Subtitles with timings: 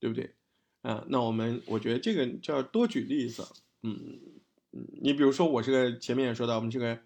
[0.00, 0.34] 对不对？
[0.82, 3.46] 啊，那我们我觉得这个就要多举例子，
[3.82, 4.18] 嗯
[4.72, 7.02] 嗯，你比如说我这个前面也说到，我们这个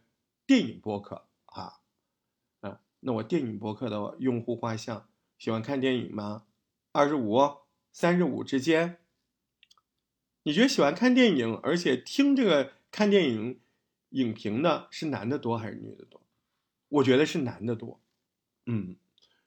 [0.46, 1.80] 电影播客啊，
[2.60, 6.44] 啊，那我电影播客的用户画像喜欢看电影吗？
[6.92, 7.56] 二十五、
[7.92, 8.98] 三十五之间，
[10.44, 13.58] 你觉得喜欢看电影，而且听这个看电影
[14.10, 16.22] 影评的是男的多还是女的多？
[16.88, 18.00] 我觉得是男的多，
[18.66, 18.94] 嗯，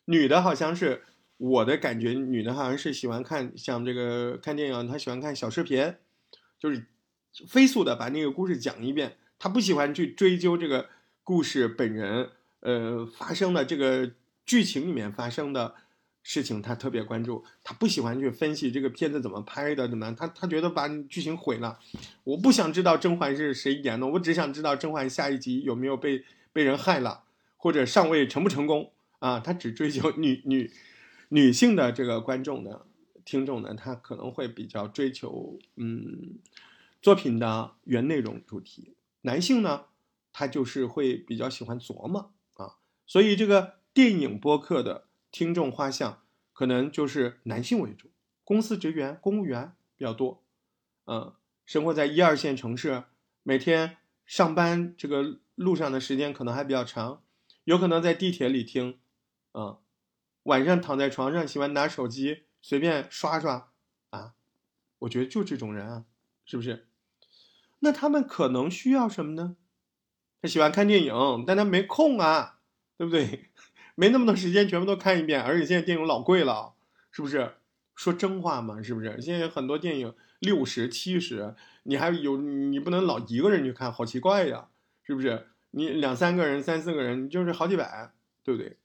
[0.04, 1.06] 女的好像是。
[1.38, 5.94] 我的感觉，女的好像是喜欢看像这个看电影，她喜欢看小视频，
[6.60, 6.86] 就是
[7.48, 9.18] 飞速的把那个故事讲一遍。
[9.38, 10.90] 她不喜欢去追究这个
[11.24, 14.12] 故事本人，呃，发生的这个
[14.48, 15.76] 剧情里面发生的
[16.24, 17.46] 事情，她特别关注。
[17.64, 20.16] 她不喜欢去分析这个片子怎么拍的，怎么样？
[20.16, 21.78] 她她觉得把剧情毁了。
[22.24, 27.26] 我不想知道甄嬛是谁演的，我只想知道甄嬛下一集有没有被被人害了，
[27.58, 29.40] 或者上位成不成功啊？
[29.40, 30.72] 她只追求女女。
[31.30, 32.86] 女性的这个观众呢，
[33.26, 36.40] 听众呢，他可能会比较追求嗯
[37.02, 38.96] 作品的原内容主题。
[39.22, 39.86] 男性呢，
[40.32, 48.10] 他就是会比较喜欢琢磨啊，所以这个电影播客的听众画像可能就是男性为主，
[48.46, 50.44] 公司职员、公务员比较多，
[51.06, 51.34] 嗯，
[51.66, 53.04] 生活在一二线城市，
[53.44, 57.22] 每天上班这个路上的时间可能还比较长，
[57.66, 58.98] 有可能在地铁里听，
[59.52, 59.80] 啊。
[60.48, 63.70] 晚上躺在床上，喜欢拿手机随便刷刷，
[64.12, 64.34] 啊，
[65.00, 66.06] 我觉得就这种人啊，
[66.46, 66.88] 是不是？
[67.80, 69.58] 那他们可能需要什么呢？
[70.42, 72.60] 他喜欢看电影，但他没空啊，
[72.98, 73.50] 对不对？
[73.96, 76.76] 没那么多时间全部都看一遍，而且现在电影老贵了，
[77.12, 77.56] 是不是？
[77.94, 79.20] 说真话嘛，是不是？
[79.20, 84.70] 现在有很多电影六十、七十，你还有你不能老一个人去看，好奇怪呀，
[85.04, 85.48] 是不是？
[85.72, 88.78] 你两三个人、三四个人，就是好几百，对不对？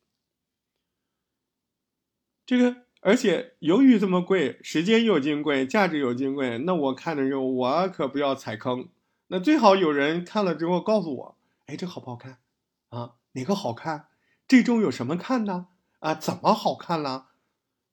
[2.52, 8.90] 这个，而且由于这么贵，时间又金贵，价值又金贵，那我看的时候，我可不要踩坑。
[9.28, 12.40] 那最好有人看了之后告诉我，哎，这好不好看？
[12.90, 14.08] 啊，哪个好看？
[14.46, 15.68] 这周有什么看的？
[16.00, 17.28] 啊，怎么好看了？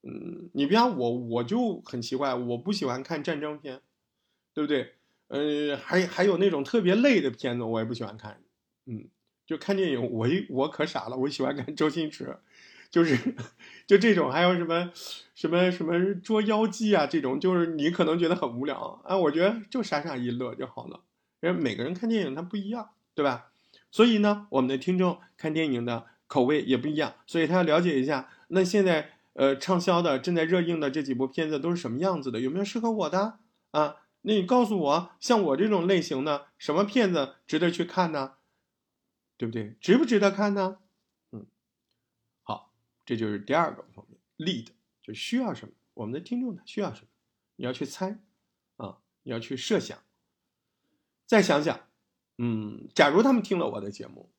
[0.04, 3.80] 嗯，你比方我，我就很奇怪，我不喜欢看战争片，
[4.54, 4.96] 对不对？
[5.30, 8.42] 呃，还还有那种特别累的片子，我也不喜欢看。
[8.88, 9.08] 嗯，
[9.46, 12.38] 就看电影，我一我可傻了，我喜欢看周星驰。
[12.92, 13.18] 就是，
[13.86, 14.92] 就这种，还有什么，
[15.36, 21.02] 什么什么捉妖记啊，这种，就是你可能觉得很无聊啊，我觉得就傻傻一乐就好了。
[21.42, 23.52] 因为每个人看电影他不一样，对吧？
[23.92, 33.40] 所以呢，我们的听众看电影的口味也不一样，所以他要了解一下，那现在呃畅销的、正在热映的这几部片子都是什么样子的，有没有适合我的
[33.72, 33.96] 啊？
[34.24, 38.34] 那你告诉我，像我这种类型的什么片子值得去看呢？
[39.38, 39.76] 对不对？
[39.80, 40.80] 值不值得看呢？
[43.10, 44.68] 这就是第二个方面，lead
[45.02, 47.08] 就需要什么，我们的听众他需要什么，
[47.56, 48.20] 你要去猜，
[48.78, 49.98] 啊，你要去设想，
[51.26, 51.88] 再想想，
[52.38, 54.30] 嗯，假如他们听了我的节目，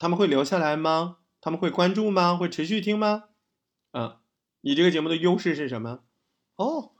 [0.00, 1.18] 他们会留下来吗？
[1.40, 2.36] 他们会关注吗？
[2.36, 3.26] 会持续听吗？
[3.92, 4.20] 啊，
[4.62, 6.02] 你这个节目的优势是什么？
[6.56, 6.94] 哦，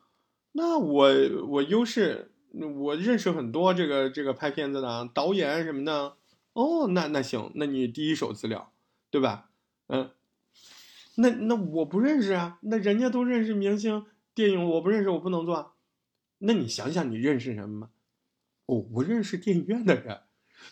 [0.52, 1.08] 那我
[1.48, 6.16] 我优势，我认识很多这个这个拍片子的导演什么的，
[6.52, 8.72] 哦，那那行，那你第一手资料，
[9.10, 9.50] 对吧？
[9.88, 10.12] 嗯。
[11.20, 15.72] 那那我不认识啊，那人家都认识明星电影，我不认识，我不能做。
[16.38, 17.90] 那你想想，你认识什么吗？
[18.66, 20.20] 哦，我认识电影院的人，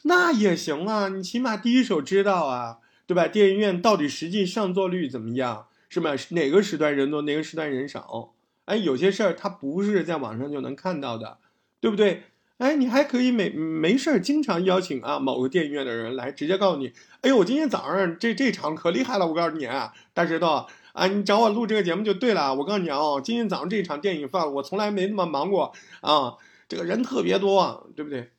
[0.03, 3.27] 那也行啊，你起码第一手知道啊，对吧？
[3.27, 6.13] 电影院到底实际上座率怎么样，是吧？
[6.31, 8.35] 哪个时段人多，哪个时段人少？
[8.67, 11.39] 哎，有些事儿它不是在网上就能看到的，
[11.81, 12.23] 对不对？
[12.59, 16.91] 哎，你还可以没没事儿，经常邀请啊某个电影院的人来，直接告诉你，
[17.21, 20.65] 哎呦，我今天早上这这场可厉害了，我告诉你啊，大石头
[20.95, 22.55] 啊，你找我录这个节目就对了。
[22.55, 28.31] 我告诉你啊，今天早上这场电影放，我从来没那么忙过啊，这个人特别多，对不对？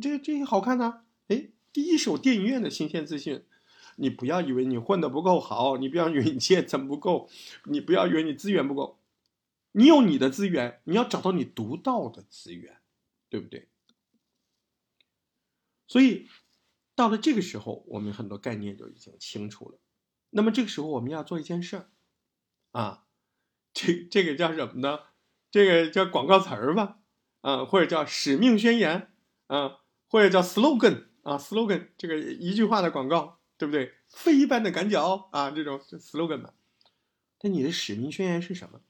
[0.00, 3.42] 这这好看呢，哎，第一手电影院的新鲜资讯，
[3.96, 7.28] 你不要以为你混得不够好，你不要以为你阶层不够，
[7.64, 9.00] 你不要以为你资源不够，
[9.72, 12.76] 你有你的资源，你要找到你独到的资源。
[13.34, 13.68] 对不对？
[15.88, 16.28] 所以
[16.94, 19.80] 到了这个时候，我们很多概念就已经清楚了。
[20.30, 21.90] 那么这个时候，我们要做一件事儿
[22.70, 23.08] 啊，
[23.72, 25.00] 这这个叫什么呢？
[25.50, 27.00] 这个叫广告词儿吧，
[27.40, 29.12] 啊，或者叫使命宣言
[29.48, 33.94] 啊，或者叫 slogan 啊，slogan 这个一句话的广告，对不对？
[34.10, 36.54] 飞一般的赶脚啊，这种 slogan 嘛。
[37.40, 38.80] 那你的使命宣言是什么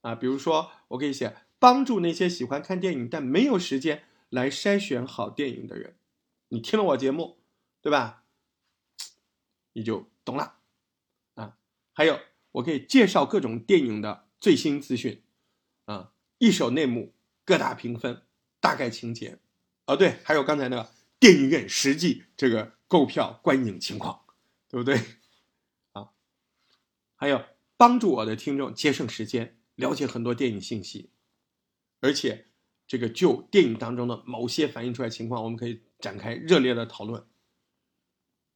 [0.00, 0.14] 啊？
[0.14, 1.36] 比如说，我可以写。
[1.62, 5.94] 帮助那些喜欢看电影但没有时间来筛选好电影的人，
[6.48, 7.38] 你听了我节目，
[7.80, 8.24] 对吧？
[9.74, 10.58] 你就懂了
[11.34, 11.56] 啊。
[11.92, 12.18] 还有，
[12.50, 15.22] 我可以介绍各种电影的最新资讯
[15.84, 17.14] 啊，一手内幕，
[17.44, 18.22] 各大评分，
[18.58, 19.38] 大概情节，
[19.86, 24.24] 哦对，还有刚才那个电影院实际这个购票观影情况，
[24.68, 25.00] 对不对？
[25.92, 26.10] 啊，
[27.14, 27.44] 还有
[27.76, 31.10] 帮助我的听众节省时间，了解很多电影信息，
[32.02, 32.46] 而且
[32.86, 37.24] 这个就电影当中的某些反映出来情况，我们可以展开热烈的讨论，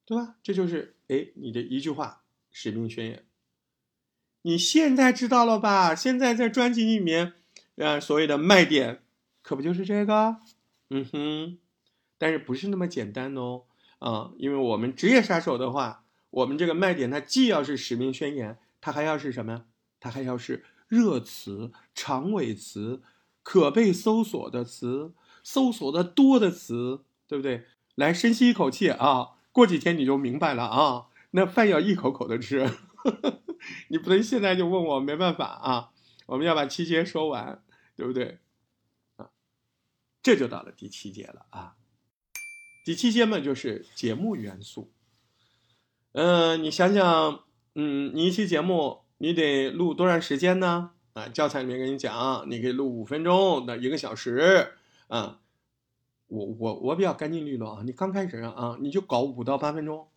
[0.05, 0.35] 对吧？
[0.43, 3.25] 这就是哎，你的一句话使命宣言。
[4.43, 5.95] 你现在知道了吧？
[5.95, 7.35] 现在在专辑里面，
[7.77, 9.03] 啊，所谓的卖点，
[9.43, 10.39] 可不就是这个？
[10.91, 11.59] 嗯哼，
[12.19, 13.63] 但是不是那么简单哦？
[14.01, 19.65] 啊，因为我们职业杀手的话，我们这个卖点它既要是使命宣言，它还要是什么呀？
[19.99, 23.03] 它还要是热词、长尾词、
[23.47, 25.15] 可被搜索的词、
[25.45, 27.65] 搜索的多的词，对不对？
[27.95, 31.07] 来，深吸一口气啊，过几天你就明白了啊。
[31.31, 32.69] 那饭要一口口的吃。
[33.87, 35.91] 你不能现在就问我，没办法啊，
[36.27, 37.63] 我们要把七节说完，
[37.95, 38.41] 对不对？
[39.15, 39.31] 啊，
[40.21, 41.77] 这就到了第七节了啊。
[42.85, 44.91] 第七节嘛，就是节目元素。
[46.15, 47.45] 嗯，你想想，
[47.77, 50.95] 嗯，你一期节目你得录多长时间呢？
[51.17, 54.75] 啊，教材里面跟你讲，你可以录五分钟到一个小时
[55.09, 55.41] 啊。
[56.27, 60.09] 我我我比较干净利落啊，你刚开始啊，你就搞五到八分钟。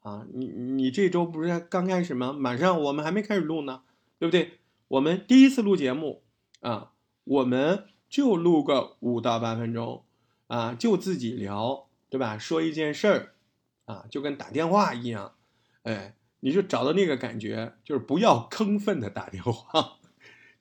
[0.00, 2.30] 啊，你你这周不是刚开始吗？
[2.30, 3.84] 马上我们还没开始录呢，
[4.18, 4.58] 对不对？
[4.88, 6.22] 我们第一次录节目
[6.60, 6.92] 啊，
[7.24, 10.04] 我们就录个五到八分钟
[10.48, 12.36] 啊，就自己聊，对吧？
[12.36, 13.32] 说一件事儿
[13.86, 15.32] 啊，就跟打电话一样，
[15.84, 19.96] 哎，你就找到那个感觉，就是不要亢奋的打电话，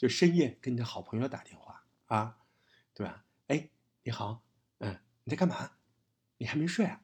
[0.03, 2.37] 就深夜跟你的好朋友打电话啊，
[2.93, 3.23] 对吧？
[3.47, 3.69] 哎，
[4.03, 4.43] 你好，
[4.79, 5.77] 嗯，你在干嘛？
[6.39, 6.99] 你还没睡啊？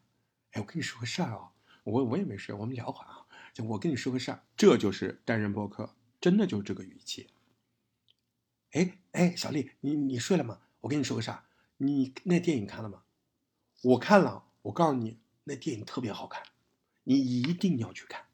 [0.51, 1.53] 哎，我跟你说个事儿啊。
[1.85, 3.25] 我我也没睡，我们聊会儿啊。
[3.53, 7.29] 就我跟你说个事儿，这就是单人播客，真的就是这个语气。
[8.71, 10.59] 哎哎，小丽，你你睡了吗？
[10.81, 11.45] 我跟你说个事儿，
[11.77, 13.03] 你那电影看了吗？
[13.83, 16.43] 我看了，我告诉你，那电影特别好看，
[17.05, 18.25] 你一定要去看，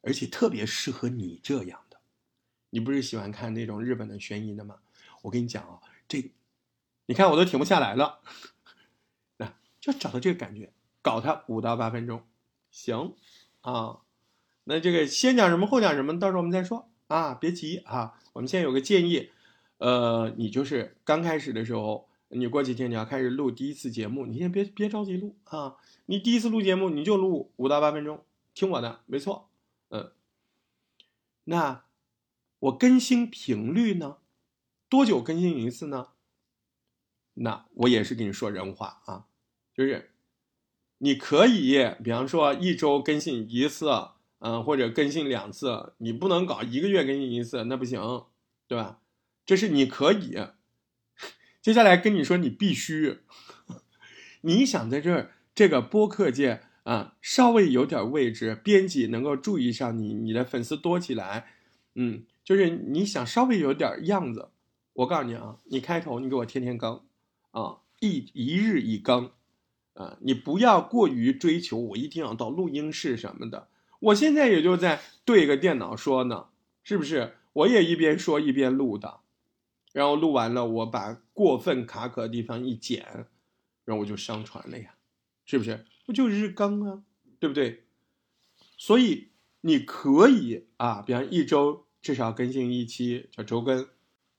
[0.00, 1.84] 而且特别适合你这样。
[2.70, 4.76] 你不是喜欢看那种日本的悬疑的吗？
[5.22, 6.32] 我跟你讲啊，这，
[7.06, 8.20] 你看我都停不下来了。
[9.38, 10.72] 那就找到这个感觉，
[11.02, 12.22] 搞它五到八分钟。
[12.70, 13.14] 行，
[13.62, 14.00] 啊，
[14.64, 18.20] 那这个先讲什么后讲什么，到时候我们再说啊，别急啊。
[18.34, 19.30] 我们现在有个建议，
[19.78, 25.76] 呃，你就是刚开始的时候，你过几天你要开始录第一次节目，你先别别着急录啊。
[26.06, 28.24] 你第一次录节目，你就录五到八分钟，
[28.54, 29.48] 听我的，没错，
[29.88, 30.12] 嗯。
[31.44, 31.82] 那
[32.60, 34.18] 我更新频率呢？
[34.88, 36.08] 多久更新一次呢？
[37.34, 39.26] 那我也是跟你说人话啊，
[39.74, 40.10] 就是。
[41.00, 43.88] 你可以，比方说一周更新一次，
[44.40, 48.24] 嗯，或者更新两次，你不能搞一个月更新一次，那不行，
[48.66, 48.98] 对吧？
[49.46, 50.36] 这是你可以。
[51.62, 53.20] 接下来跟你说，你必须，
[54.40, 61.52] 你想在这儿这个播客界啊，稍微有点位置，编辑能够注意上你，你的粉丝多起来，
[61.94, 64.48] 嗯，就是你想稍微有点样子，
[64.94, 67.04] 我告诉你啊，你开头你给我天天更，
[67.50, 69.30] 啊，一一日一更。
[69.92, 73.68] 啊，你不要过于追求，我一定要到录音室什么的。
[74.00, 76.46] 我现在也就在对个电脑说呢，
[76.82, 77.34] 是不是？
[77.52, 79.20] 我也一边说一边录的，
[79.92, 83.26] 然后录完了，我把过分卡壳的地方一剪，
[83.84, 84.94] 然后我就上传了呀，
[85.44, 85.84] 是不是？
[86.06, 87.02] 不就日更啊，
[87.38, 87.84] 对不对？
[88.78, 93.86] 所以你可以啊，比方一周至少更新一期叫周更，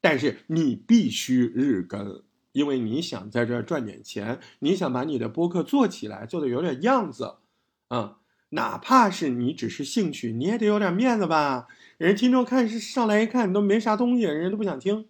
[0.02, 2.24] 但是你必须日更。
[2.52, 7.36] 因为你想在这儿赚点钱，你想把你的播客做起来，做的有点样子，
[7.90, 8.18] 啊，
[8.50, 11.68] 哪怕是你只是兴趣，你也得有点面子吧？
[12.00, 15.06] 人听众看是上来一看都没啥东西，人家都不想听，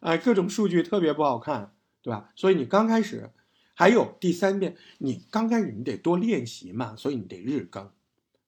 [0.00, 2.30] 啊，各种数据特别不好看，对吧？
[2.36, 3.30] 所以你刚开始，
[3.72, 7.90] 还有第三遍，你刚开始你得多练习嘛，所以你得日更，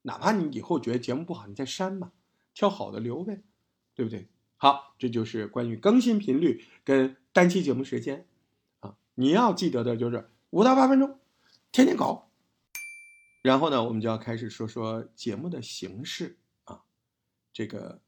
[0.03, 2.13] 哪怕你以后觉得节目不好，你再删嘛，
[2.55, 3.43] 挑好的留呗，
[3.95, 4.29] 对不对？
[4.57, 8.27] 好，这就是关于更新频率跟单期节目时间
[8.81, 8.97] 啊。
[9.17, 11.19] 你要记得的就是五到八分钟，
[11.71, 12.31] 天天搞。
[13.43, 16.85] 然后呢，我们就要开始说说节目的形式啊。
[17.53, 18.01] 这个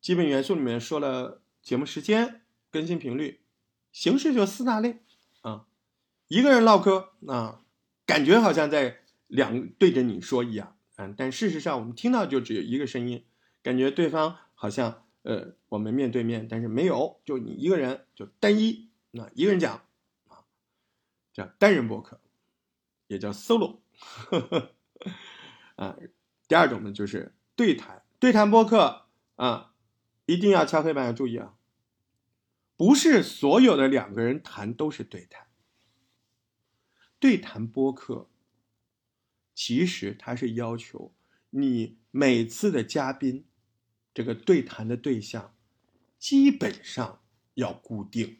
[0.00, 2.40] 基本元素里面说了节目时间、
[2.70, 3.40] 更新频率，
[3.92, 5.00] 形式就四大类
[5.42, 5.66] 啊。
[6.28, 7.60] 一个人唠嗑啊，
[8.06, 10.78] 感觉好像在两对着你说一样，
[11.16, 13.24] 但事实上我们听到就只有一个声音，
[13.62, 18.90] 感觉对方好像呃我们面对面，但是没有，就你一个人，就单一。
[19.12, 19.82] 那一个人讲
[20.28, 20.44] 啊，
[21.32, 22.20] 叫单人博客，
[23.08, 23.80] 也叫 solo，
[25.74, 25.96] 啊，
[26.46, 29.74] 第二种呢就是对谈，对谈播客啊，
[30.26, 31.54] 一定要敲黑板要注意啊，
[32.76, 35.48] 不是所有的两个人谈都是对谈。
[37.18, 38.29] 对谈播客，
[39.62, 41.12] 其实它是要求
[41.50, 43.44] 你每次的嘉宾，
[44.14, 45.52] 这个对谈的对象，
[46.18, 47.20] 基本上
[47.52, 48.38] 要固定，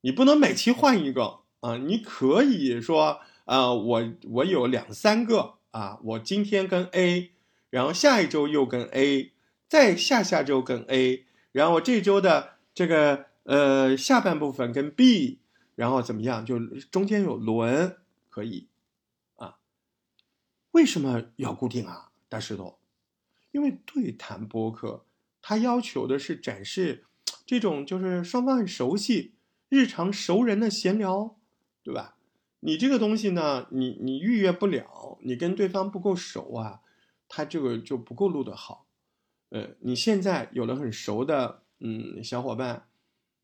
[0.00, 1.76] 你不能每期换一个啊。
[1.76, 7.32] 你可以说啊，我我有两三个啊，我今天跟 A，
[7.68, 9.32] 然后下一周又跟 A，
[9.68, 15.40] 再下下周跟 A，然后这周的这个呃下半部分跟 B。
[15.74, 16.46] 然后怎么样？
[16.46, 16.58] 就
[16.90, 17.98] 中间有轮
[18.30, 18.68] 可以，
[20.72, 22.10] 为什么要固定啊？
[22.28, 22.78] 大石头，
[23.52, 25.06] 因为对谈播客，
[25.40, 27.04] 它要求的是展示
[27.46, 29.34] 这种就是双方很熟悉、
[29.68, 31.36] 日常熟人的闲聊，
[31.82, 32.16] 对吧？
[32.60, 36.80] 你这个东西呢，你你预约不了，你跟对方不够熟啊，
[37.28, 38.86] 他这个就不够录得好。
[39.50, 42.86] 呃，你现在有了很熟的嗯小伙伴。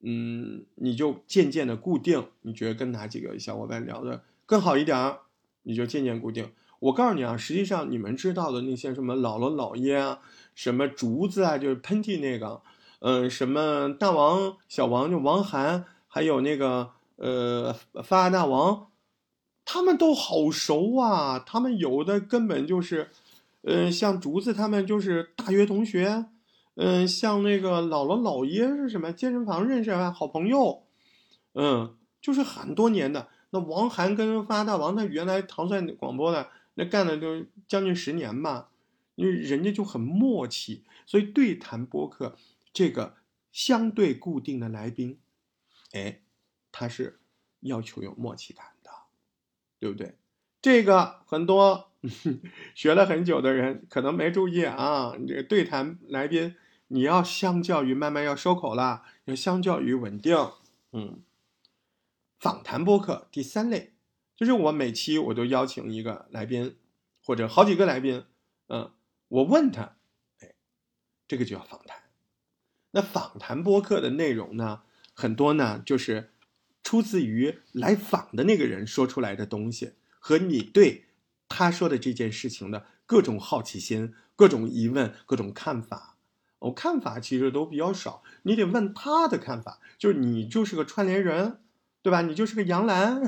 [0.01, 5.17] 嗯，你就渐渐的固定，你觉得跟哪几个小伙伴聊的更好一点
[5.65, 6.53] 你就渐渐固定。
[6.81, 10.21] 我告诉你啊，实际上你们知道的那些什么姥姥姥爷啊，
[10.55, 12.63] 什么竹子啊，就是喷嚏那个，
[13.01, 18.89] 嗯，什么大王小王就王涵，还有那个呃发大王，
[19.65, 23.11] 他们都好熟啊，他们有的根本就是，
[23.63, 26.27] 嗯，像竹子他们就是大学同学。
[26.81, 30.85] 嗯，像那个姥姥姥爷是什么健身房认识啊，好朋友，
[31.55, 33.27] 嗯，就是很多年的。
[33.51, 36.47] 那王涵跟发大王，他原来唐帅广播的，
[36.79, 38.71] 那干了都将近十年吧，
[39.17, 42.39] 因为人家就很默契，所以对谈播客
[42.73, 43.17] 这个
[43.51, 45.19] 相对固定的来宾，
[45.91, 46.21] 哎，
[46.71, 47.19] 他是
[47.63, 48.91] 要求有默契感的，
[49.81, 50.15] 对不对？
[50.63, 51.91] 这个很多
[52.77, 56.55] 学了很久的人可能没注意啊，这个对谈来宾。
[56.91, 60.35] 你要相较于慢慢要收口了，要相较于稳定，
[60.93, 61.21] 嗯，
[62.39, 63.93] 访谈播客第三类，
[64.39, 66.77] 就是我每期我都邀请一个来宾，
[67.25, 68.25] 或者好几个来宾，
[68.69, 68.93] 嗯，
[69.27, 69.97] 我问他，
[70.39, 70.55] 哎，
[71.27, 72.05] 这个就叫访谈。
[72.93, 76.31] 那访谈播客的内容呢，很多呢就是
[76.85, 81.07] 出自于来访的那个人说出来的东西，和你对
[81.49, 86.15] 他说的这件事情的各种好奇心、各种疑问、各种看法。
[86.61, 91.61] 我看法其实都比较少，你得问他的看法，就是你就是个串联人，
[92.03, 92.23] 对吧？
[92.23, 93.23] 你就是个杨澜、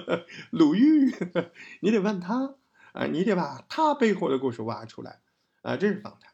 [0.50, 1.12] 鲁豫，
[1.80, 2.54] 你得问他
[2.92, 5.20] 啊，你得把他背后的故事挖出来
[5.62, 6.32] 啊，这是访谈。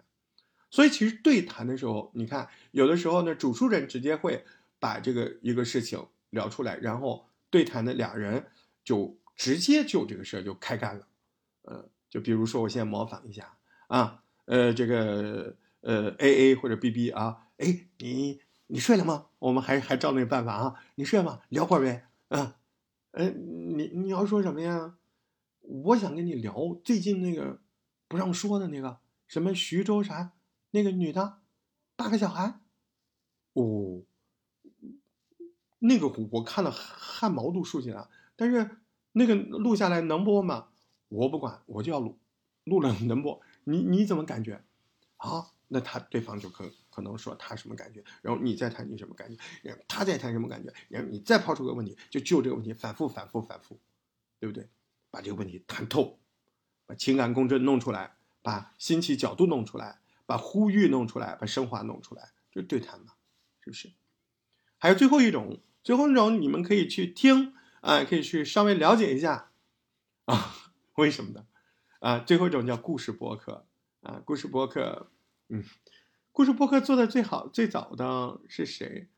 [0.71, 4.45] 所以其实对谈的时候，你看有的时候呢，主述人直接会
[4.79, 8.47] 把这个一个事情聊出来，然后对谈的俩人
[8.85, 11.07] 就直接就这个事儿就开干了，
[11.63, 13.57] 呃，就比如说我现在模仿一下
[13.89, 15.57] 啊，呃，这个。
[15.85, 18.41] 呃，A A 或者 B B 啊，哎，你
[18.73, 19.27] 你睡了吗？
[19.39, 21.41] 我们还还照那个办法啊，你睡吗？
[21.51, 22.57] 聊会儿呗，啊，
[23.11, 24.97] 呃，你你要说什么呀？
[25.61, 27.61] 我想跟你聊最近那个
[28.09, 30.33] 不让说的那个什么徐州啥
[30.71, 31.41] 那个女的，
[31.97, 32.61] 八个小孩，
[33.53, 34.01] 哦，
[35.81, 38.79] 那个我看了汗毛都竖起来，但是
[39.13, 40.69] 那个录下来能播吗？
[41.11, 42.17] 我不管，我就要录，
[42.65, 44.65] 录了能播，你你怎么感觉？
[45.19, 45.49] 啊？
[45.75, 53.81] 那他对方就可可能说他什么感觉，然后你再谈你什么感觉，然后他再谈什么感觉，然后你再抛出个问题，就就这个问题反复反复反复，
[54.39, 54.69] 对不对？
[55.11, 56.19] 把这个问题谈透，
[56.85, 63.15] 把情感共振弄出来，把新奇角度弄出来，把呼吁弄出来，把升华弄出来，就对谈嘛，
[63.61, 63.91] 是不是？
[64.77, 69.51] 还有最后一种，最后一种你们可以去听啊，可以去稍微了解一下
[70.27, 70.55] 啊，
[70.97, 71.47] 为什么呢？
[72.01, 73.67] 啊，最后一种叫故事博客
[74.03, 75.11] 啊，故事博客。
[75.55, 75.63] 嗯，
[76.33, 79.09] 故事播客做的最好、最早的是谁？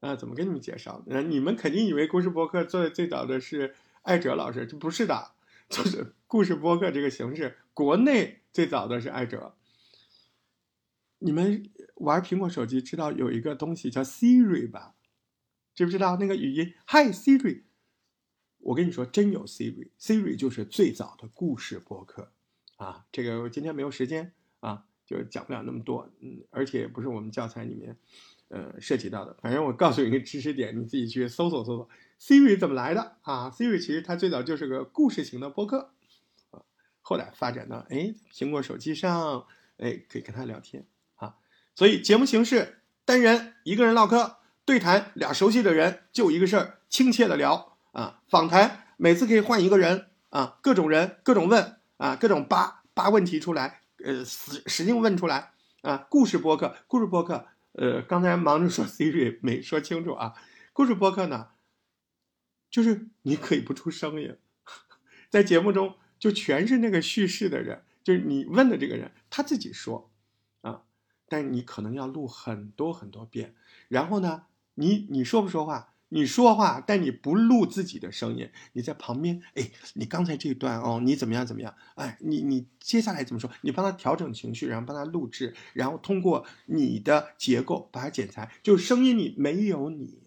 [0.00, 1.04] 啊，怎么跟你们介绍？
[1.06, 5.34] 那你们肯定以为故事播客做的最早的是艾哲老师，这不是的，
[5.68, 9.54] 就是故事播客这个形式，国内最早的是艾哲。
[11.20, 14.96] 你们玩苹果手机知道有一个东西叫 Siri 吧？
[15.76, 17.62] 知不知道那个语音？Hi Siri，
[18.58, 22.32] 我跟你说，真有 Siri，Siri 就是最早的故事播客
[22.78, 23.06] 啊。
[23.12, 24.86] 这个我今天没有时间啊。
[25.06, 27.96] 就是讲不了那么多，嗯，而且也不是我们教材里面，
[28.48, 29.36] 呃，涉及到的。
[29.42, 31.88] 反正我告诉你一个知识点，你自己去搜索搜索。
[32.20, 35.90] Siri 怎么来的啊？Siri 其实它最早就是个故事型的播客，
[36.52, 36.62] 啊，
[37.02, 39.46] 后来发展到哎，苹果手机上，
[39.76, 41.36] 哎，可以跟他聊天啊。
[41.74, 48.22] 所以节目形式单人一个人唠嗑，对谈俩熟悉的人就一个事儿，亲切的聊啊。
[48.28, 53.82] 访谈每次可以换一个人啊，各种人各种问啊，各种扒扒问题出来。
[54.04, 55.96] 呃，使使劲问出来啊！
[56.10, 60.34] 故事播客，故事播客呃，刚才忙着说 Siri 没说清楚啊。
[60.74, 61.52] 故事播客呢，
[62.70, 64.36] 就是你可以不出声音，
[65.30, 70.10] 在节目中就全是那个叙事的人，就是你问的这个人他自己说
[70.60, 70.82] 啊，
[71.26, 73.54] 但你可能要录很多很多遍，
[73.88, 74.44] 然后呢，
[74.74, 75.93] 你你说不说话？
[76.10, 81.74] 你说话，但你不录自己的声音，你在旁边，哎，你刚才这段哦，你怎么样怎么样？
[81.96, 83.50] 哎，你你接下来怎么说？
[83.62, 90.18] 你帮他调整情绪，然后帮他录制，然后通过你的结构把它剪裁，就声音里没有你，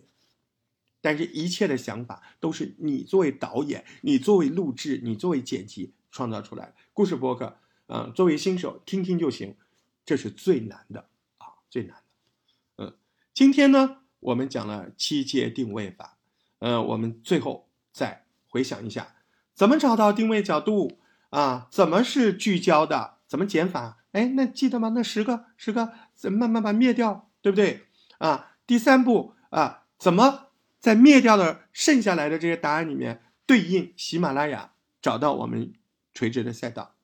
[1.00, 9.56] 但是一切的想法都是你作为导演，你作为录制，你作为剪辑创造出来的故事播客啊，作为新手听听就行，
[10.04, 11.08] 这是最难的
[11.38, 12.84] 啊，最难的。
[12.84, 12.94] 嗯，
[13.34, 14.02] 今天呢？
[14.20, 16.18] 我们讲了七阶定位法，
[16.60, 19.16] 呃，我们最后再回想一下，
[19.54, 21.68] 怎么找到定位角度啊？
[21.72, 23.18] 怎么是聚焦的？
[23.28, 24.04] 怎么减法？
[24.14, 24.90] 哎，那记得吗？
[24.96, 27.86] 那十个十个，怎么慢慢把灭掉，对不对？
[28.18, 30.48] 啊，第三步啊，怎么
[30.80, 35.74] 在灭掉的剩下来的这些答案里面对应喜马拉雅，找到我们
[36.14, 36.96] 垂直的赛道？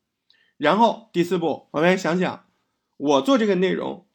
[0.57, 2.45] 然后第四步，我们来想想，
[2.97, 4.07] 我做这个内容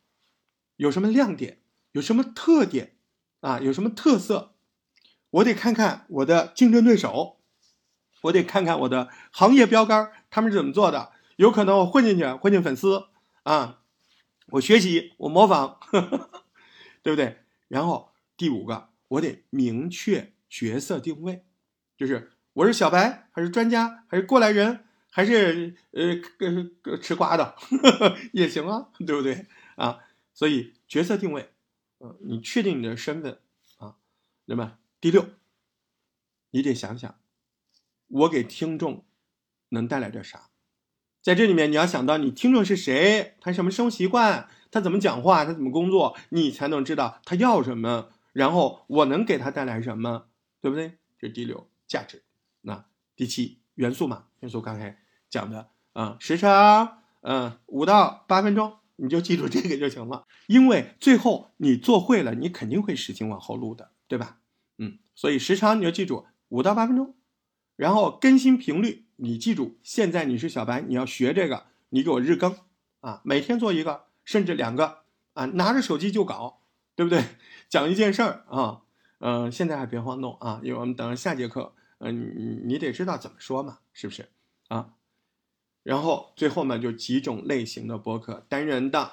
[0.76, 1.58] 有什么亮点？
[1.98, 2.94] 有什么特点
[3.40, 3.58] 啊？
[3.58, 4.54] 有什么特色？
[5.30, 7.40] 我得看看我的竞争对手，
[8.22, 11.10] 我得看看我的行业标杆，他们是怎么做的。
[11.34, 13.08] 有可能我混进去，混进粉丝
[13.42, 13.80] 啊，
[14.52, 15.80] 我学习，我模仿，
[17.02, 17.38] 对不对？
[17.66, 21.44] 然后第五个，我得明确角色定位，
[21.96, 27.56] 就是我是小白，还是专家，还是过来人，还是呃吃瓜的
[28.32, 29.98] 也行啊，对不对啊？
[30.32, 31.50] 所以角色定位。
[32.00, 33.40] 嗯，你确定你的身份
[33.78, 33.96] 啊？
[34.44, 35.28] 那么第六，
[36.50, 37.18] 你得想想，
[38.06, 39.04] 我给听众
[39.70, 40.50] 能带来点啥？
[41.20, 50.28] 在这里面，你要想到你听众是谁，他什么生活习惯，他怎么讲话，他怎么工作，你才能知道他要什么，然后我能给他带来什么，
[50.60, 50.98] 对不对？
[51.18, 52.22] 这是第六价值。
[52.60, 58.78] 那第七元素嘛，元素刚才讲的啊，时长，嗯，五到八分钟。
[59.00, 64.38] 你就记住这个就行了，因为最后你做会了，你肯定会使劲往后录的，对吧？
[64.76, 67.14] 嗯，所以时长你就记住五到八分钟，
[67.76, 72.56] 然后更新频率你记住，现在你是小白，你要学这个，你给我日更
[73.00, 75.02] 啊，每天做一个，甚至两个
[75.34, 76.62] 啊，拿着手机就搞，
[76.96, 77.22] 对不对？
[77.70, 78.82] 讲一件事儿啊，
[79.20, 84.28] 嗯，现在还别慌动啊，因为我们等下节课，嗯，你你得知道怎么说嘛，是不是
[84.68, 84.94] 啊？
[85.88, 89.12] 然后最后呢，就几种类型的播客：单人的、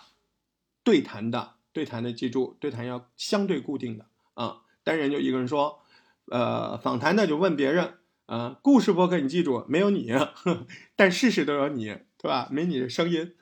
[0.83, 1.53] 对谈的。
[1.71, 4.61] 对谈的记住，对谈要相对固定的啊。
[4.83, 5.79] 单人就一个人说，
[6.25, 7.93] 呃，访谈的就问别人
[8.25, 8.59] 啊。
[8.61, 10.33] 故事播客你记住，没有你呵，
[10.97, 11.85] 但事事都有你，
[12.17, 12.49] 对吧？
[12.51, 13.35] 没你的声音。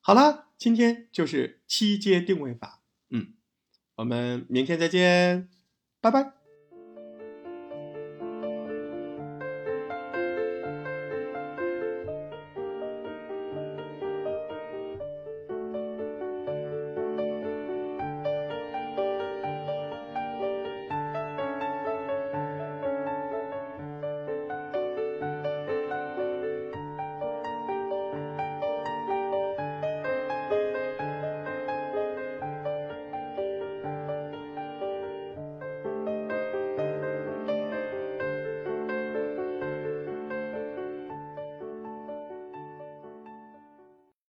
[0.00, 2.82] 好了，今天就是七阶定位法。
[3.10, 3.34] 嗯，
[3.96, 5.48] 我们明天再见，
[6.00, 6.39] 拜拜。